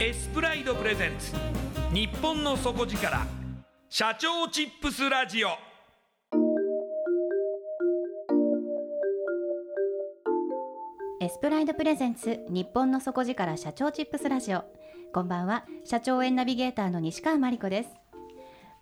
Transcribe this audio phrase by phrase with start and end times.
[0.00, 1.32] エスプライドプレゼンツ。
[1.94, 3.24] 日本の底力。
[3.88, 5.50] 社長チップスラジオ。
[11.20, 12.40] エスプライドプレゼンツ。
[12.48, 14.64] 日本の底力社長チップスラジオ。
[15.12, 15.64] こんばんは。
[15.84, 17.90] 社長園ナビゲーターの西川真理子です。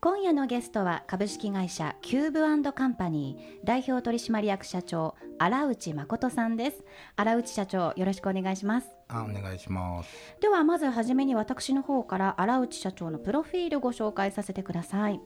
[0.00, 6.83] 今夜のゲストは株式会社キューブカンパニー代表取締役社長荒内誠さんです。
[7.17, 9.01] 荒内社長よろしくお願いします。
[9.12, 10.11] あお願いします。
[10.41, 15.21] ではまずはじめに私の方から荒内社長のプロフィールご紹介させてください。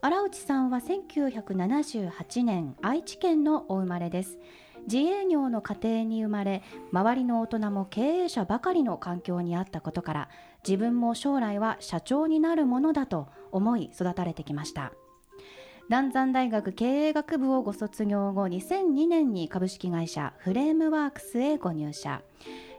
[0.00, 4.38] 荒内さんは1978年愛知県のお生まれです。
[4.86, 10.28] 自営業の家庭に生まれ周りの大人も経営者ばかりの環境にあったことから
[10.66, 14.92] 自分も将来は社長になるものだと思い育たれてきました。
[15.88, 22.22] 南山大学経営学部をご卒業後2002年に株式会社フレームワークスへご入社。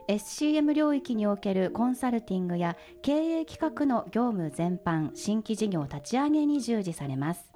[0.08, 7.50] SCM 領域におけるコンサルティングや経営企画の業務全般新規事業立ち上げに従事されます。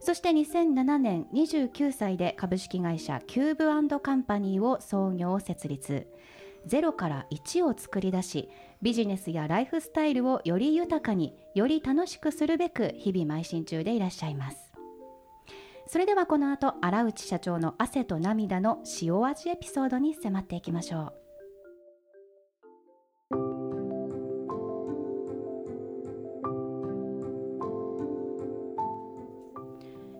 [0.00, 6.08] そして2007年29歳で株式会社キューブカンパニーを創業設立。
[6.68, 8.48] 0から1を作り出し
[8.82, 14.72] ビジネスやライフスタイルをより豊かにより楽しくするべく日々邁進中でいらっしゃいます。
[15.86, 21.21] それではこの後荒内社長の汗と涙の塩味エピソードに迫っていきましょう。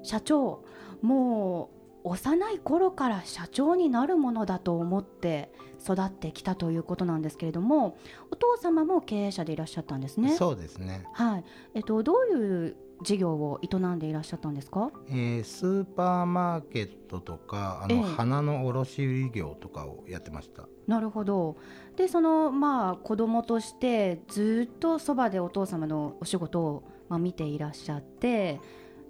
[0.03, 0.65] 社長
[1.01, 7.97] もう幼い頃から社長になるものだと思って育ってきたということなんですけれども
[8.31, 10.35] お父様も経営者でいらっしゃったんですね。
[10.35, 11.05] そうですね。
[11.13, 11.45] はい。
[11.75, 20.69] えっとどういう事業を営んでいらっしゃったんですか、えー、スーパーマーケットとかあの、ええ、花の卸売業とかをやってました。
[20.87, 21.57] なるほど。
[21.97, 28.61] でそのまあ子供としてずっとそばでお父様のお仕事を、まあ、見ていらっしゃって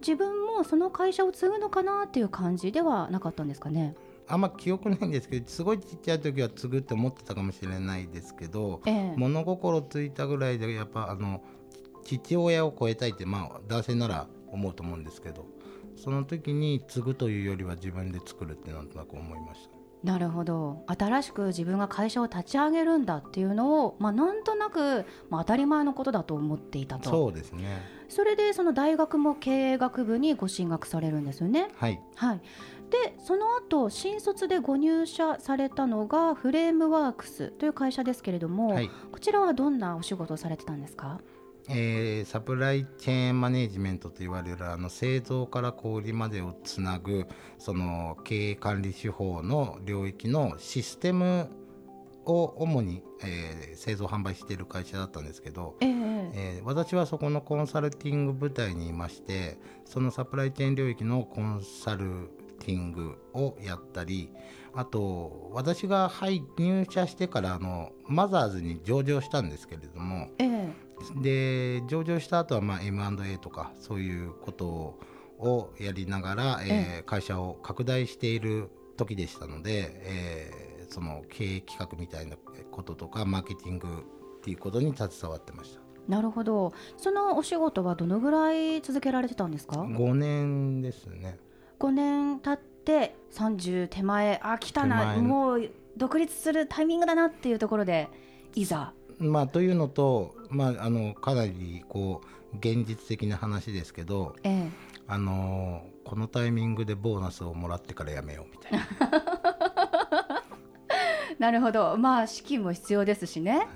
[0.06, 3.94] 自分もその会社を継ぐのかなっていう感じではなかったんですかね？
[4.28, 11.43] あんま記憶ないんですけどすごいちっちゃい時は継ぐって思ってたかもしれないですけど、ええ、物心ついたぐらいでやっぱあの
[12.04, 15.46] 父親を超えたいってまあ男性なら思うと思うんですけど
[15.96, 19.82] その時に継ぐというよりは自分で作るってなんとなく思いました。
[20.02, 20.84] なるほど。
[20.88, 27.08] 新しく自分が会社を立ち上げるんだっていうのを、まあ、なんとなく、まあ、当たり前のことだと思っていたと。
[27.08, 27.82] そうですね
[28.12, 31.69] それでその大学も経営学部にご進学されるんですよね。
[31.76, 32.41] はい、はい、
[32.91, 41.20] でその後新卒でご入社されたのがフレームワークスという会社ですけれども、はい、こちらはどんなお仕事をされてたんですか？
[41.69, 47.26] えー、サプライチェーンマネジメントと言われるあの製造から小売までをつなぐ
[47.56, 51.49] その経営管理手法の領域のシステム
[52.24, 62.30] を主に、えー、製造販売している会社だったんですけど、えー、えー、私はそこのコンサルティング部隊にいましてそのサプライチェーン領域のコンサル
[62.60, 64.30] ティングをやったり
[64.74, 74.98] あと私が入入社してからあのマザーズに上場したんですけれども、えー、で上場した後はまあ M&A とかそういうこと
[75.38, 82.36] をやりながら、えー、会社を拡大している時でしたので、えー、その経営企画みたいな
[82.70, 83.88] こととかマーケティング
[84.38, 85.80] っていうことに携わってました。
[86.08, 91.38] なるほどそのお仕事はどのぐらい続けられてたんですか？5年ですね
[91.78, 98.08] 5年経って30手前あ来たなもう独立するタイミングだなっていうところで
[98.54, 98.92] いざ。
[99.18, 102.22] まあ、というのと、まあ、あのかなりこ
[102.52, 104.68] う現実的な話ですけど、ええ、
[105.06, 109.51] あのこのタイミングでボーナスをもらってからやめようみたいな。
[111.42, 111.96] なるほど。
[111.98, 113.58] まあ資金も必要ですしね。
[113.58, 113.66] はい。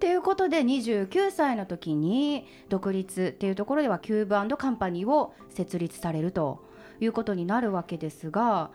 [0.00, 6.64] ということで29歳の時に独立っていうところではキューブカンパニーを設立されると
[7.00, 8.70] いうことになるわけですが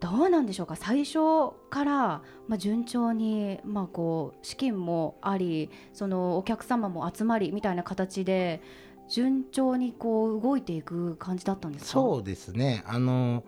[0.00, 0.76] どうなんでしょうか？
[0.76, 8.60] 最初から、まあ、順調に、まあ、こう資金もありそのお客様も集まりみたいな形で
[9.08, 11.90] 順調にこう動いていく感じだったんですか？
[11.92, 12.84] そうですね。
[12.86, 13.42] あの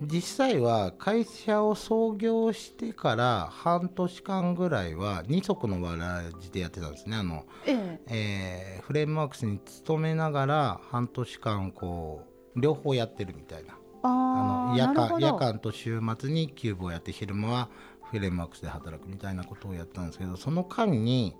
[0.00, 7.16] 実際は会社を創業してから半年間ぐらいは二足のわらじでやってたんですね。
[7.16, 8.76] あの、ええ。
[8.76, 13.78] えー、フレームワークスに勤めながら半年間こう両方やってるみたいな。
[14.02, 17.68] あの夜間夜間と週末にキューブをやって昼間は
[18.04, 21.34] フレームワークスで働くみたいなことをやったんですけどその間に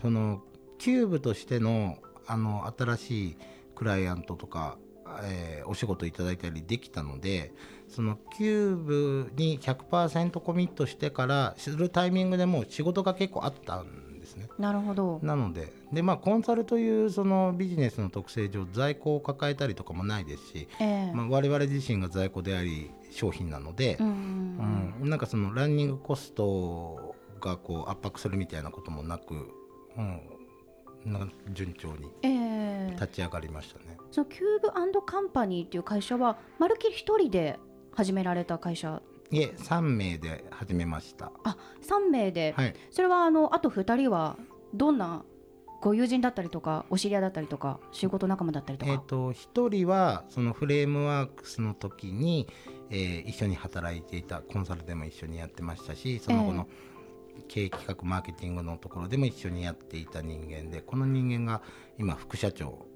[0.00, 0.40] その
[0.78, 3.36] キューブとしてのあの新しい
[3.74, 4.78] クライアントとか、
[5.22, 7.52] えー、お仕事いただいたりできたので
[7.88, 14.48] そのキューブに100%コミットしてからするタイミングでもう仕事が結構あったんですね。
[14.58, 15.20] なるほど。
[15.22, 29.50] なのでで、まあ、コンサルというそのビジネスの特性上在庫を抱えたりとかもないですし、えーまあ、我々自身が在庫であり商品なので、うん、うん、なんかそのランニングコストがこう圧迫するみたいなこともなく、
[29.96, 30.20] うん、
[31.04, 32.08] なんか順調に
[32.92, 37.58] 立ち上がりましたね、えー、そのキューブカンパニーっていう会社はまるっきり一人で
[37.92, 39.02] 始められた会社？
[39.30, 41.32] いえ3名で始めました。
[41.44, 44.36] あ3名で、はい、それはあのあと2人は
[44.74, 45.24] どんな
[45.84, 52.48] ご友人だったりとかお知り合いだったりとか仕事仲間だったりとか、えーと、1人はそのフレームワークスの時に、
[52.88, 56.68] えー、一緒に働いていたコンサルでも一緒にやってましたしその後の、
[57.48, 61.62] 経営企画マーケティングのところでも一緒にやっていた人間でこの人間が
[61.98, 62.86] 今副社長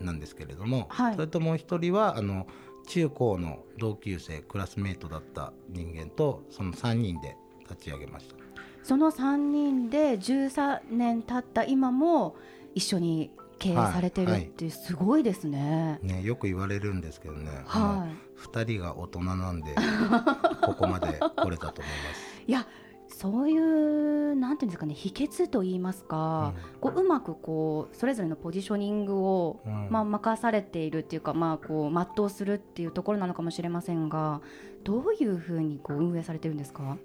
[0.00, 2.46] なんですけれども、はい、それともう一人はあの
[2.88, 7.36] 中高の同級生クラスメートだった人間とその3人で
[7.68, 8.34] 立ち上げました。
[8.82, 12.34] その3人で13年経った今も
[12.74, 16.22] 一緒に経営されてるってすごいですねはいはい、ね。
[16.22, 19.74] よく言われるんですけどね、はい、2人が大人なんで
[20.62, 22.42] ここまで来れたと思います。
[22.48, 22.66] いや
[23.20, 34.40] そういうなんていうんですかね秘訣と言いますか、うん、こううまくこうそれぞれのポジショニングを、うん、まあ、任されているっていうか、まあ、こう全うするっていうところなのかもしれませんが
[34.84, 36.96] どういうふうにこう運営されてるんですか？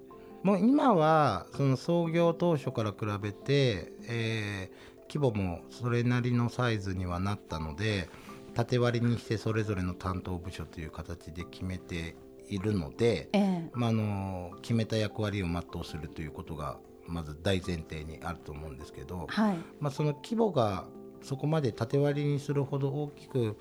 [0.42, 8.08] もう今はその創業当初から比べて、えー、規模もそれなりのサイズにはなったので
[8.54, 12.16] 縦割りにしてそれぞれの担当部署という形で決めて
[12.50, 20.86] いるので、ええ、まあ、あの決めた役割を全うするということがまず大前提にあると思うんですけど、はい、まあ、その規模が
[21.22, 23.58] そこまで縦割りにするほど大きく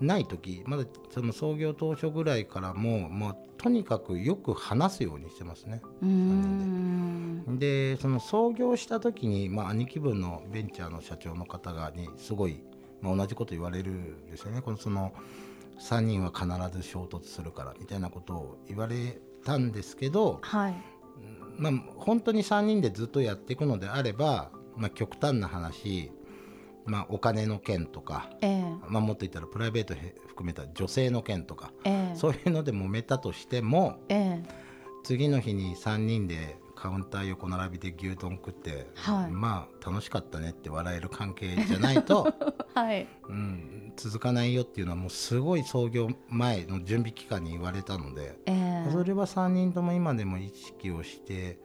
[0.00, 5.80] ない時まだその創業当初ぐらいからも、まあ、とにかくよく話すようにしてますね。
[7.58, 12.62] でその創業した時に、まあ、兄貴分のベンチャーの社長の方がにすごい、
[13.00, 14.60] まあ、同じこと言われるんですよね。
[14.60, 15.12] このその
[15.78, 20.74] 3人は必ず衝突するからみたいなことを言われたんですけど、はい。
[21.56, 26.12] まあ、本当に3人でずっとやっていくのであれば、まあ、極端な話、
[26.86, 29.94] まあ、お金の件とか、えー、まあ、もっと言ったらプライベート
[30.28, 34.44] 含めた女性の件とか、えー、そういうので揉めたとしても、えー、
[35.02, 42.32] 次の日に3人でカウンター横並びで牛丼食って、はい、まあ楽しかったねって笑える関係じゃないと、
[42.72, 43.08] はい。
[43.28, 51.58] うん、続かないよっていうのはもうすごい創業前の準備期間に言われたので、えー、それは3人とも今でも意識をして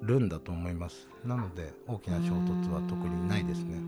[0.00, 1.08] るんだと思います。
[1.24, 3.80] なので大きな衝突は特にないですね。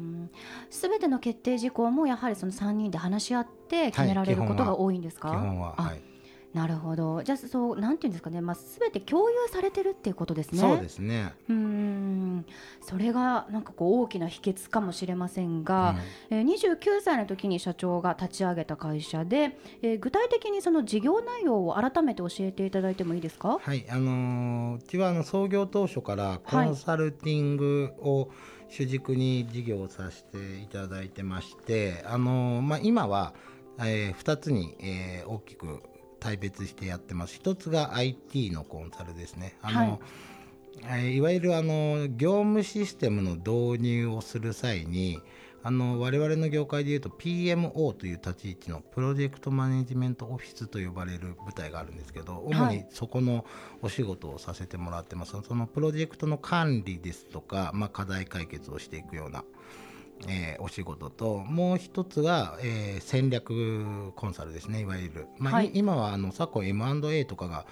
[0.70, 6.15] すべての決定事項もやはりその3人で話し合って決められることが多いんですか、基本ははい
[6.56, 7.22] なるほど。
[7.22, 10.58] じゃあそうなんていうんですかね、まあ、全て共有されてるっていうことですね。
[10.58, 11.34] そうですね。
[11.50, 12.46] うん
[12.80, 15.96] それがなんかこう大きな秘訣かもしれませんが、
[16.30, 23.58] うん、えー、29歳の時に社長が立ち上げた会社で、えー、具体的にその事業内容を改めて教えていただいてもいいですか？
[23.60, 23.84] はい。
[23.90, 28.30] あのー、うちはあの創業当初からコンサルティングを
[28.70, 33.34] 主軸に事業をさせていただいてまして、あのー、まあ、今は、
[33.78, 35.82] えー、2つに、えー、大きく
[36.20, 37.36] 大別してやってます。
[37.36, 39.56] 一つが IT のコンサルですね。
[39.62, 40.00] あの、
[40.82, 45.20] はい、いわゆるあの業務システムの導入をする際に
[45.66, 53.44] あの我々の業界でいうと PMO という立ち位置のプロジェクトマネジメントオフィスと呼ばれる部隊があるんですけど主にそこの
[53.82, 59.42] お仕事をさせてもらってます、はい、そのプロジェクトの管理ですとか、まあ、課題解決をしていくような
[60.28, 67.66] えー、お仕事ともう一つが、えー、戦略コンサルですねいわゆる、まあ、はい、今はあの昨今 M&A とかが、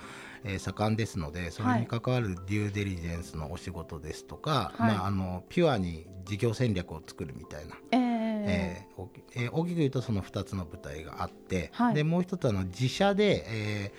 [0.45, 8.05] えー、盛んですのでそれに関わるデューデリジェンスのお仕事ですとか、はい、まあ、あのピュアに事業戦略を作るみたいな、えー。
[8.47, 8.95] えー
[9.35, 13.93] えー、大きく言うとその2つの舞台があって、はい、でもう一つあの自社で、え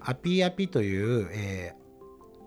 [0.00, 1.85] ー、アピアピという、えー、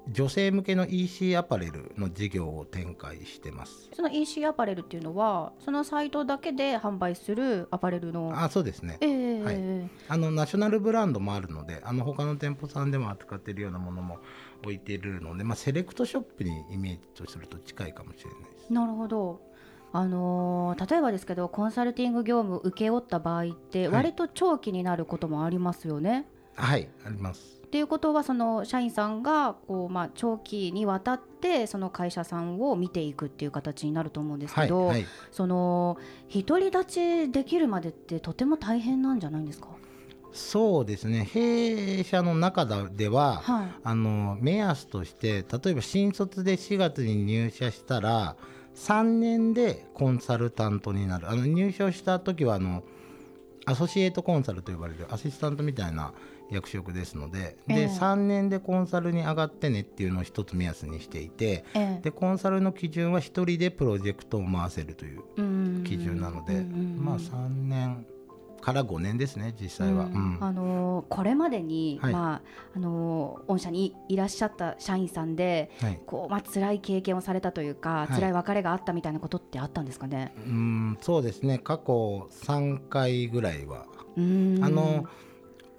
[0.07, 3.89] 女性向けの EC アパレルの事業を展開してます。
[3.93, 14.19] その EC アパレルっていうのはそのサイトだけで販売するアパレルのあそうですね、えー、はい、あのナショナルブランドもあるのであの他の店舗さんでも扱っているようなものも
[14.63, 18.73] 置いているので、まあ、セレクトショップにイメージとすると近いかもしれないです。
[18.73, 19.41] なるほど。
[19.91, 26.11] あのー、例えばですけどコンサルティング業務請け負った場合って割と長期になることもありますよね。
[26.11, 26.25] はい、
[26.59, 27.59] はい、あります。
[27.65, 35.97] っていうことはその社員さんがこう、まあ、長期にわたってその会社さんを見ていくっていう形になると思うんですけど、はいはい、その
[36.33, 36.85] 独り立
[37.27, 39.67] ちできるまでってとても大変なんじゃないんですか？
[40.33, 41.25] そうですね。
[41.31, 48.35] 弊社の中では、はい、あの目安として例えば新卒で4月に入社したら
[48.75, 51.29] 3年でコンサルタントになる。
[51.29, 52.83] あの入社した時はあの
[53.65, 56.13] アソシエイトコンサルと呼ばれるアシスタントみたいな
[56.51, 68.05] 役職ですのでえー、で3年でコンサルに上がってねっていうのを一つ目安にしていて、えー、でコンサルの基準は1人でプロジェクトを回せるという基準なのでまあ3年
[68.59, 72.41] から5年ですね実際は、うん、あのー、これまでに、はい、まあ
[72.75, 80.33] あのー、御社にいらっしゃった社員さんで、はい、こうまあ辛い経験をされたというか、はい、辛い別れがあったみたいなことってあったんですかね？
[80.45, 81.59] うんそうですね。
[81.59, 83.85] 過去3回ぐらいは。
[84.17, 85.28] あのー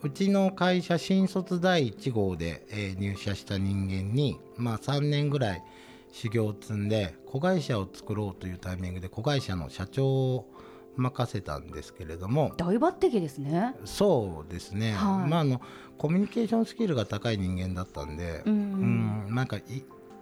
[0.02, 5.64] うちの会社新卒第1号で、えー、入社した人間に、まあ、3年ぐらい
[6.10, 10.50] 修行を積んで子会社を作ろうというタイミングで子会社の社長を
[10.96, 12.52] 任せたんですけれども。
[12.56, 13.74] 大抜擢ですね。
[13.84, 15.60] そうですね、はい、まああの
[15.98, 19.62] コミュニケーションスキルが高い人間だったんで、うん、うん、なんかい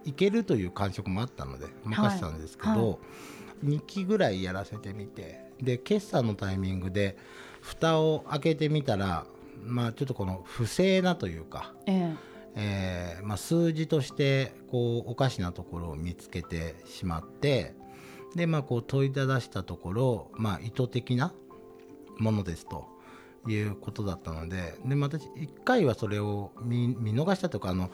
[0.05, 2.81] いけるという感触もあったので任せたんですけど、はい。
[2.81, 2.99] はい、
[3.77, 7.17] 2期ぐらいやらせてみてで決算のタイミングで
[7.61, 9.25] 蓋を開けてみたら
[9.63, 12.17] まあ、ちょっとこの不正なというか、えー、
[12.57, 17.75] えー、まあ、数字としてこうおかしなところを見つけてしまって
[18.35, 21.33] で、まあ、こう問いただしたところ、まあ、意図的な
[22.19, 22.89] ものですと
[23.47, 27.91] いうことだったのでで私1回はそれを見逃したとかあの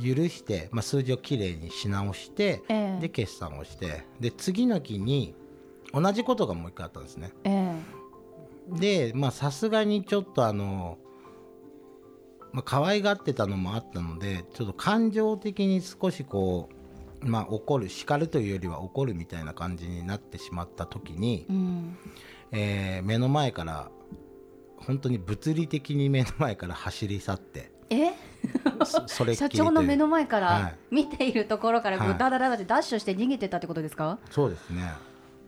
[0.00, 5.34] 許して、まあ、数字をきれいにし直して、えー、で決算をしてで次の期に
[5.92, 7.32] 同じことがもう一回あったんですね。
[7.44, 8.01] えー
[8.68, 10.98] でまあさすがにちょっとあの、
[12.52, 16.68] まあ可愛がってたのもあったのでちょっと感情的に少しこ
[17.22, 21.96] うまあ怒る叱るというよりは怒るみたいな感じになってしまった時に、うん、
[22.52, 23.90] えー、目の前から
[24.76, 28.12] 本当に物理的に目の前から走り去ってえ？
[29.06, 34.90] それ 社長の目の前から見ているところからダダダダってダッシュして逃げてたってことですか、はい、そうですね。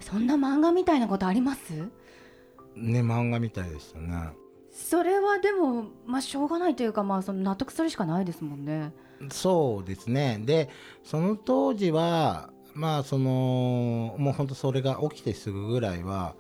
[0.01, 1.89] そんな漫画みたいなことあります？
[2.77, 4.31] ね漫画みたいでしたね。
[4.71, 8.93] それはでもまあしょうがないというかまあその納得するしかないですもんね。
[9.31, 10.41] そうですね。
[10.45, 10.69] で
[11.05, 16.35] その当時はまあそのもう本当それが起きてすぐぐらいは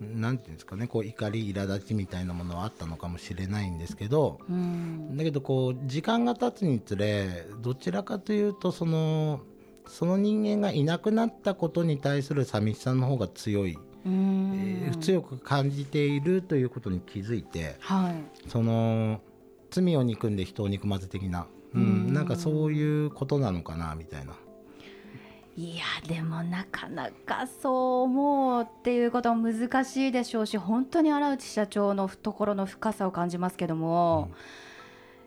[0.00, 9.40] なんていうんですかねこう怒り苛立ちみたいなものはあったのかもしれないんですけど、うん、だけどこう時間が経つにつれどちらかというとその
[9.86, 19.20] その人間がいなくなったことに対する寂しさの方が強いえー、強く感じているということに気づいて、はい、その
[19.70, 22.12] 罪を憎んで人を憎まず的な、うん、ん。
[22.12, 24.34] なんかそういうことなのかなみたいな。
[25.56, 34.28] いやでもなかなかそう思うっていうことは難しいでしょうし本当に荒内社長の懐の深さを感じますけども、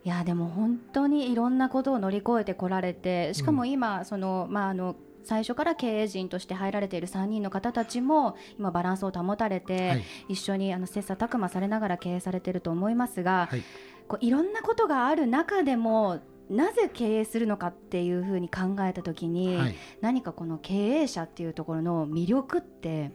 [0.05, 4.95] うん、いやでも本当にいろんなことを乗り越えてこられてしかも今、そのまああの
[5.29, 13.63] 最初から経営陣として入られている3人の方たちも今バランスを保たれて、はい、一緒にあの切磋琢磨されながら経営されていると思いますが、はい、
[14.07, 16.19] こういろんなことがある中でも
[16.49, 23.11] なぜ経営するのかっていうふうに考えた時に、はい、何かこの経営者っていうところの魅力って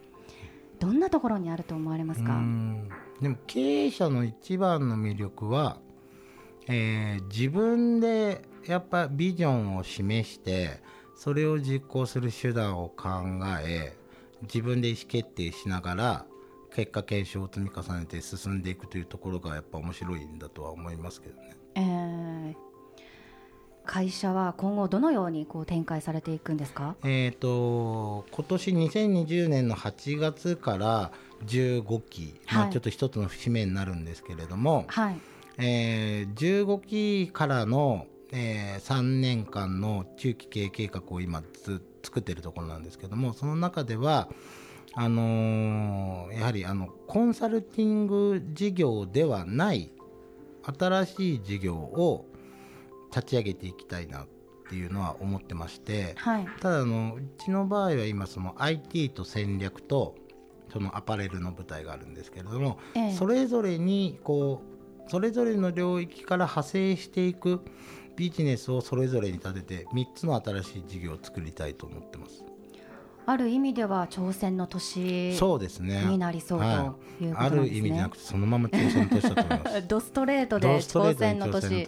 [0.79, 2.41] どんなところにあると思われますか？
[3.21, 5.79] でも経営者の一番の魅力は、
[6.69, 10.81] えー、自分でやっぱビジョンを示して
[11.17, 13.09] それを実行する手段を考
[13.63, 13.97] え
[14.43, 16.27] 自分で意思決定しながら
[16.75, 21.57] 結果検証を積み重ねて進んでいくというところがやっぱ面白いんだとは思いますけどね。
[21.77, 22.75] えー。
[23.87, 31.13] 会社は今後どのようにこう展開されていくんですか、えーと、今年2020年の8月から
[31.47, 35.21] 15期、はい、まあ、ちょっと一つの節目になるんですけれども、はい。
[35.59, 41.43] えー、15期からの、えー、3年間の中期経営計画を今
[42.03, 44.29] 作っているところなんですけどもその中では
[44.95, 49.91] あのー、やはりあのコンサルティング事業ではない
[50.63, 52.27] 新しい事業を
[53.11, 54.27] 立ち上げていきたいなっ
[54.69, 60.17] ていうのは思ってまして、はい、ただあのうちの場合は今その IT と戦略と
[60.73, 64.63] そのアパレルの舞台があるんですけれども、ええ、それぞれにこ
[65.07, 67.61] うそれぞれの領域から派生していく
[68.17, 72.54] ビジネスをそれぞれに立てて3つの新しい事業を作りたいと思ってます。
[73.27, 76.05] ある意味では挑戦の年そうですね。
[76.05, 79.87] になりそうということですね、はい、ある意味じゃなくてそのまま挑戦の年だと思います。
[79.89, 81.87] ドストレートで挑戦の年。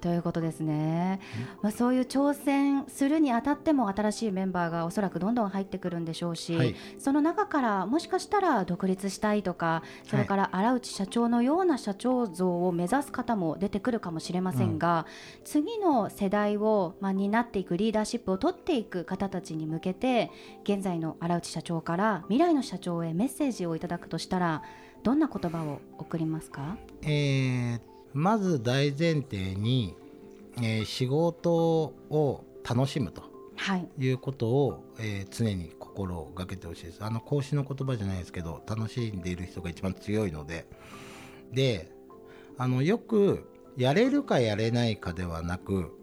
[0.00, 1.18] ということですね、
[1.62, 15.06] まあ、そういう挑戦するにあたっても新しいメンバーがおそらくどんどん入ってくるんでしょうし、はい、その中からもしかしたら独立したいとかそれから荒内社長のような社長像を目指す方も出てくるかもしれませんが、
[15.38, 20.30] うん、次の世代を、まあ、担っていくリーダーシップを取っていく方たちに向けて
[20.64, 24.62] 現在の荒内社長から未来の社長へメッセージをいただくとしたら
[25.02, 27.80] どんな言葉を送りますか、えー、
[28.14, 29.94] まず大前提に、
[30.56, 33.22] えー、仕事を楽しむと、
[33.56, 37.04] はい、いうことを、えー、常に心がけてほしいです。
[37.04, 40.66] あの孔子の言葉じゃないですけど楽しんでいる人が一番強いので。
[41.52, 41.92] で
[42.58, 45.98] あのよくやれるかやれないかではなく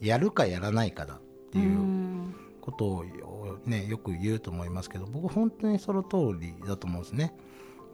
[0.00, 1.20] やるかやらないかだっ
[1.52, 2.34] ていう
[2.66, 3.04] ことを
[3.64, 7.32] ねよく言うと思いますけど僕本当にその通りだと思うんですね。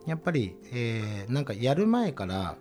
[0.06, 2.56] やっぱり、えー、なんかやる前から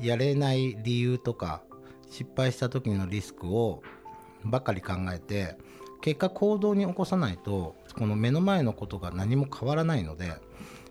[0.00, 1.62] やれない理由とか
[2.10, 3.82] 失敗した時のリスクを
[4.44, 5.56] ばかり考えて
[6.00, 10.32] 結果行動に起こさないとこの目の前のことが何も変わらないので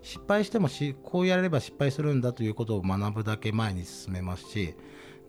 [0.03, 4.75] 失敗してもしこうやれば失敗するんだということを学ぶだけ前に進めますし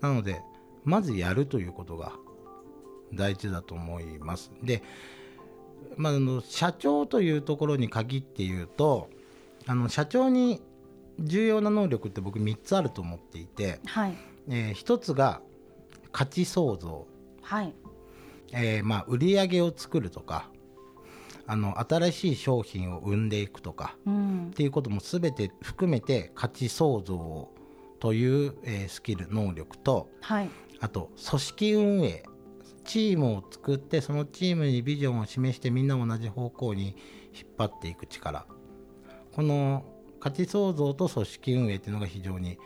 [0.00, 0.42] なので
[0.84, 2.12] まずやるということが
[3.12, 4.52] 大事だと思います。
[4.62, 4.82] で
[5.96, 9.10] まあ、あの社長というところに限って言うと
[9.66, 10.62] あの社長に
[11.18, 14.14] 重要な能力って僕3つあると思っていて、はい。
[14.48, 15.40] えー、1つが
[16.10, 17.06] 価値創造、
[17.42, 17.74] はい。
[18.52, 20.50] えーまあ、売り上げを作るとか
[21.46, 27.50] あの新しい商品を生んでいくとか、うん、っていうことも全て含めて価値創造
[27.98, 32.24] という、えー、スキル能力と、はい、あと組織運営
[32.84, 36.96] チームを作ってそのチームにビジョンを示してみんな同じ方向に
[37.34, 38.46] 引っ張っていく力。
[39.32, 39.84] この
[40.20, 42.58] 価値創造と組織運営っていうのが非常に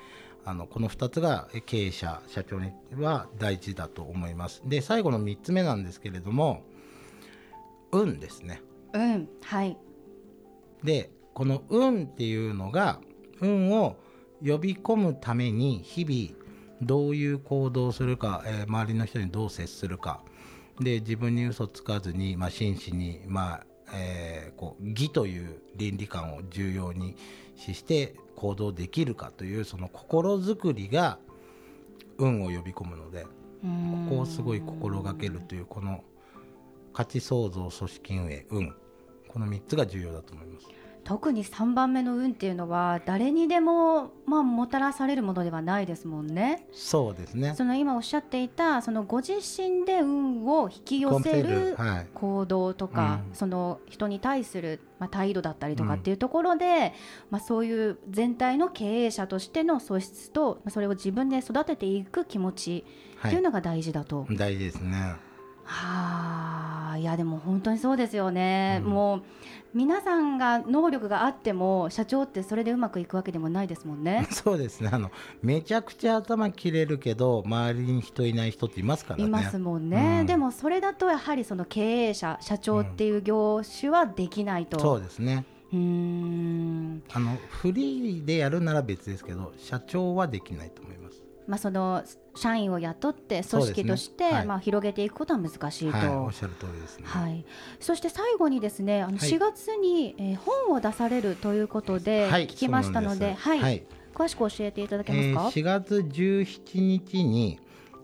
[0.44, 4.62] あのこの2つが経営者社長には大事だと思います。
[4.64, 6.62] で最後の3つ目なんですけれども
[7.92, 8.62] 運ですね。
[8.92, 9.76] 運はい。
[10.84, 13.00] でこの運っていうのが
[13.40, 13.96] 運を
[14.44, 16.45] 呼び込むために日々
[16.82, 20.20] どういう行動をするか、えー、周りの人にどう接するか
[20.80, 27.16] で自分に嘘つかずに、まあ、真摯に、まあえー、こう義という倫理観を重要に
[27.56, 31.18] して行動できるかというその心づくりが
[32.18, 33.28] 運を呼び込むのでこ
[34.10, 36.04] こをすごい心がけるというこの
[36.92, 38.74] 価値創造組織運営運
[39.28, 40.66] この3つが重要だと思います。
[41.06, 46.66] 特に3番目の運っていうのは誰にでも、まあ、もたらされるものではないですもんね。
[46.72, 47.54] そうですね。
[47.56, 51.76] その今おっしゃっていたそのご自身で運を引き寄せる
[52.12, 56.92] 行動とか、はいうん、その人に対する、まあ、態度だったりとかっていうところで、うん、
[57.30, 62.84] まあ、そういう全体の経営者としての素質とそれを自分で育てていく気持ち
[63.20, 64.22] っていうのが大事だと。
[64.22, 65.14] はい、大事ですね。
[65.62, 66.65] はあ
[66.96, 69.22] いやでも本当にそうですよね、うん、もう
[69.76, 74.26] 皆さんが能力があっても社長ってそれでうまくいくわけでもないですもんね。
[74.32, 74.88] そうですね。
[74.90, 75.10] あの
[75.42, 79.24] めちゃくちゃ頭切れるけど周りに人いない人っていますからね。
[79.24, 85.44] いますもんね、うん、でもそれだとやはりその経営者社長っていう業種はできないと、うん、そうですね。
[85.74, 87.02] うん。
[87.12, 90.95] あのフリーでやるなら別ですけど社長はできないと思います。
[91.46, 92.02] まあ、その
[92.34, 94.32] 社員を雇って組織として、ね。
[94.32, 97.44] はい、まあ、広げていくことは難しいと、はい、おっしゃる通りですね、はい、
[97.80, 103.84] そして最後にですねあの4月に、えー、本を出されるということで聞きましたので,、はい。
[104.14, 107.60] 詳しく教えていただけますか、えー、4月17日に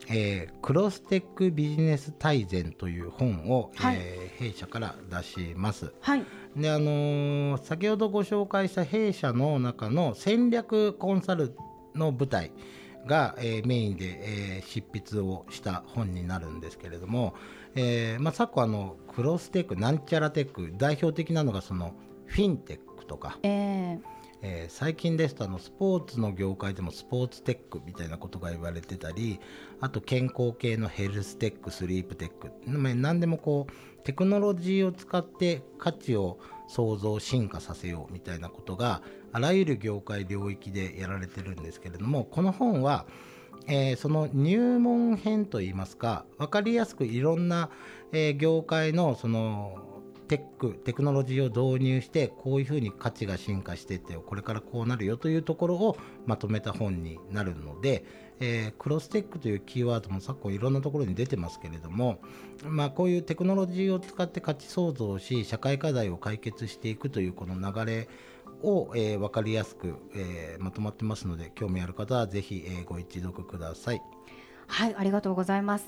[0.08, 5.92] えー、クロステックビジネス大全という本を、はい、えー、弊社から出します。
[6.00, 6.24] はい、
[6.56, 11.54] であのー、先ほどご紹介した弊社の中の戦略コンサル
[11.94, 12.50] の舞台
[13.06, 17.34] が、えー、メインで、えー、執筆をした本になるんですけれども、
[17.74, 21.94] えーまあ、昨今あのクロステックなんちゃらテック代表的なのがその
[22.26, 24.21] フィンテックとか、えー。
[24.44, 29.38] えー、最近ですとあのスポーツの業界でもスポーツテックみたいなことが言われてたり
[29.80, 32.50] あと健康系のヘルステックスリープテック。
[32.66, 39.02] 何でもこうテクノロジーを使って価値を創造進化させようみたいなことが
[39.32, 43.06] あらゆる業界領域でやられてるんですけれどもこの本は、
[43.68, 47.70] えー、その入門編といいますか分かりやすくいろんな、
[48.10, 49.91] えー、業界のその
[50.32, 58.06] テックテクノロジーを導入してこういうふうに価値が進化していってこれからこうなるよというところをまとめた本になるので、
[58.40, 62.18] えー、クロステックというキーワードも昨今いろんなところに出てますけれども、
[62.64, 68.08] まあ、こういうテクノロジーを使って価値創造し社会課題を解決していくというこの流れ
[68.62, 74.00] を、えー、分かりやすく、えー、まとまってますので興味ある方はぜひ、え、ご一読ください。
[74.72, 75.86] はいありがとうございます。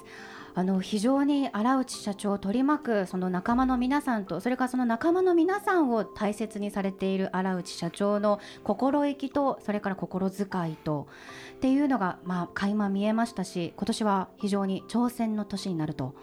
[0.57, 11.09] あの非常に荒内社長を取り巻くその仲間の皆さんとそれからその仲間の皆さんを大切にされている荒内社長の心意気とそれから心遣いと
[11.57, 16.15] っていうのがまあ垣間見えましたし今年は非常に挑戦の年になると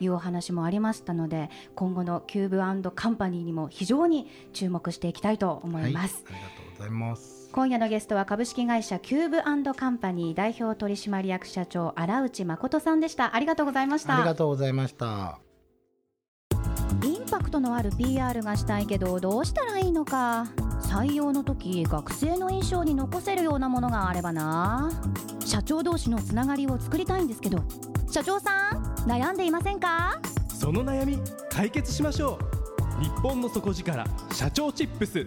[0.00, 0.06] い。
[0.06, 2.58] うお話もありましたので、はい、今後のキューブ
[2.92, 6.24] カンパニーにも非常に注目していきたいと思います。
[6.26, 9.42] はい、ありがとうございます今夜のゲストは株式会社キューブ
[9.74, 13.34] カンパニー代表取締役社長荒内誠さんでした。
[13.34, 14.14] ありがとうございました。
[14.14, 15.40] ありがとうございました。
[17.02, 20.46] インパクトのある PR がしたいけどどうしたらいいのか。
[20.82, 24.88] 採用の時学生の印象に残せるようなものがあればな。
[25.44, 27.64] 社長同士のつながりを作りたいんですけど
[28.08, 30.20] 社長さん悩んでいませんか？
[30.48, 31.18] その悩み
[31.50, 32.38] 解決しましょ
[33.00, 33.02] う。
[33.02, 35.26] 日本の底力社長チップス